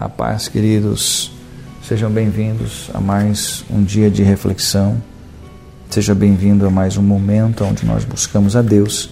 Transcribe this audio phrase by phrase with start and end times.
[0.00, 1.30] A paz, queridos.
[1.82, 4.96] Sejam bem-vindos a mais um dia de reflexão.
[5.90, 9.10] Seja bem-vindo a mais um momento onde nós buscamos a Deus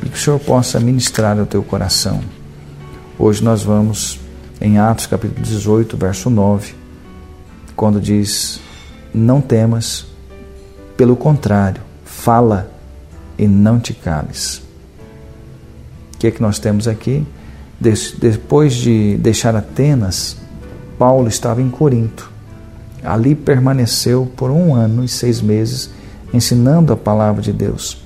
[0.00, 2.20] e que o Senhor possa ministrar ao teu coração.
[3.18, 4.20] Hoje nós vamos
[4.60, 6.72] em Atos capítulo 18, verso 9,
[7.74, 8.60] quando diz:
[9.12, 10.06] Não temas,
[10.96, 12.70] pelo contrário, fala
[13.36, 14.62] e não te cales.
[16.14, 17.26] O que é que nós temos aqui?
[17.80, 20.36] Depois de deixar Atenas,
[20.98, 22.30] Paulo estava em Corinto.
[23.04, 25.90] Ali permaneceu por um ano e seis meses
[26.34, 28.02] ensinando a palavra de Deus.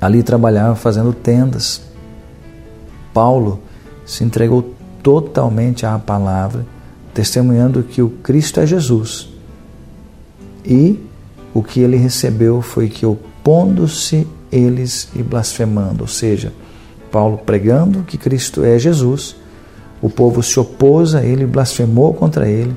[0.00, 1.80] Ali trabalhava fazendo tendas.
[3.14, 3.60] Paulo
[4.04, 6.66] se entregou totalmente à palavra,
[7.14, 9.28] testemunhando que o Cristo é Jesus.
[10.64, 10.98] E
[11.54, 16.52] o que ele recebeu foi que, opondo-se eles e blasfemando, ou seja,
[17.12, 19.36] Paulo pregando que Cristo é Jesus,
[20.00, 22.74] o povo se opôs a ele, blasfemou contra ele.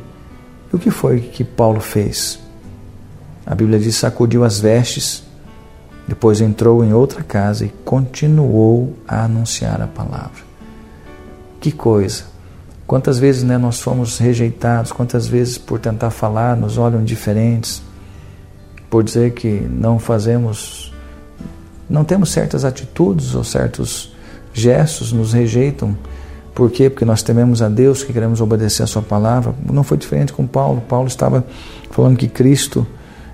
[0.72, 2.38] E o que foi que Paulo fez?
[3.46, 5.24] A Bíblia diz: sacudiu as vestes,
[6.06, 10.44] depois entrou em outra casa e continuou a anunciar a palavra.
[11.62, 12.26] Que coisa!
[12.86, 17.82] Quantas vezes né, nós fomos rejeitados, quantas vezes por tentar falar nos olham diferentes,
[18.90, 20.94] por dizer que não fazemos,
[21.90, 24.15] não temos certas atitudes ou certos
[24.56, 25.96] gestos nos rejeitam.
[26.56, 26.90] Por quê?
[26.90, 29.54] Porque nós tememos a Deus, que queremos obedecer a Sua palavra.
[29.70, 30.82] Não foi diferente com Paulo.
[30.88, 31.46] Paulo estava
[31.92, 32.88] falando que Cristo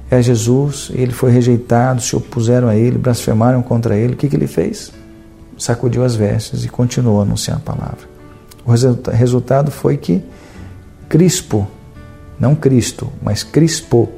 [0.10, 4.14] é Jesus, ele foi rejeitado, se opuseram a ele, blasfemaram contra ele.
[4.14, 4.92] O que, que ele fez?
[5.58, 8.10] Sacudiu as vestes e continuou a anunciar a palavra.
[8.66, 8.72] O
[9.12, 10.22] resultado foi que
[11.08, 11.68] Crispo,
[12.40, 14.10] não Cristo, mas Crispo,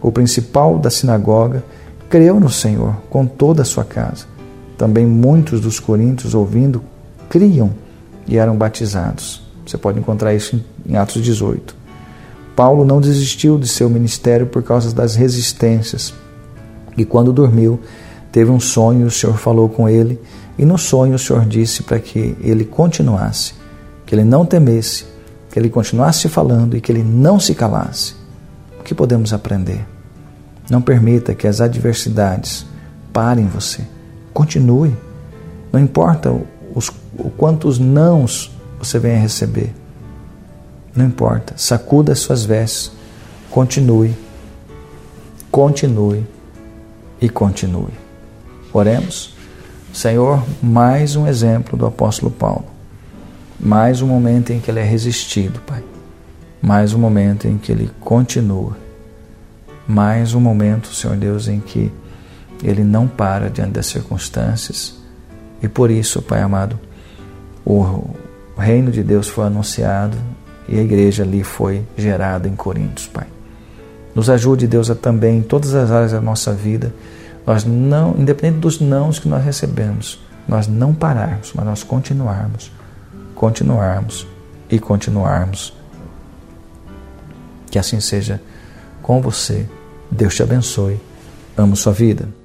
[0.00, 1.64] o principal da sinagoga,
[2.08, 4.26] creu no Senhor com toda a sua casa.
[4.80, 6.82] Também muitos dos coríntios, ouvindo,
[7.28, 7.70] criam
[8.26, 9.42] e eram batizados.
[9.66, 11.76] Você pode encontrar isso em Atos 18.
[12.56, 16.14] Paulo não desistiu de seu ministério por causa das resistências.
[16.96, 17.78] E quando dormiu,
[18.32, 20.18] teve um sonho, o Senhor falou com ele,
[20.58, 23.52] e no sonho o Senhor disse para que ele continuasse,
[24.06, 25.04] que ele não temesse,
[25.50, 28.14] que ele continuasse falando e que ele não se calasse.
[28.78, 29.86] O que podemos aprender?
[30.70, 32.64] Não permita que as adversidades
[33.12, 33.82] parem você.
[34.40, 34.96] Continue.
[35.70, 36.34] Não importa
[36.74, 39.70] os, o quantos nãos você venha receber.
[40.96, 41.52] Não importa.
[41.58, 42.90] Sacuda as suas vestes.
[43.50, 44.16] Continue.
[45.50, 46.24] Continue.
[47.20, 47.92] E continue.
[48.72, 49.34] Oremos.
[49.92, 52.64] Senhor, mais um exemplo do apóstolo Paulo.
[53.60, 55.84] Mais um momento em que ele é resistido, Pai.
[56.62, 58.74] Mais um momento em que ele continua.
[59.86, 61.92] Mais um momento, Senhor Deus, em que
[62.62, 64.94] ele não para diante das circunstâncias.
[65.62, 66.78] E por isso, Pai amado,
[67.64, 68.04] o
[68.56, 70.16] reino de Deus foi anunciado
[70.68, 73.26] e a igreja ali foi gerada em Coríntios, Pai.
[74.14, 76.92] Nos ajude, Deus, a também em todas as áreas da nossa vida,
[77.46, 82.70] nós não, independente dos nãos que nós recebemos, nós não pararmos, mas nós continuarmos,
[83.34, 84.26] continuarmos
[84.68, 85.72] e continuarmos.
[87.70, 88.40] Que assim seja
[89.02, 89.66] com você.
[90.10, 91.00] Deus te abençoe.
[91.56, 92.39] Amo sua vida.